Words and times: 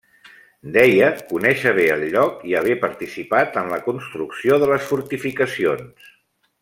Deia 0.75 1.09
conèixer 1.31 1.73
bé 1.79 1.85
el 1.95 2.05
lloc 2.15 2.41
i 2.53 2.57
haver 2.61 2.77
participat 2.87 3.61
en 3.63 3.69
la 3.75 3.79
construcció 3.91 4.59
de 4.65 4.71
les 4.73 4.89
fortificacions. 4.95 6.11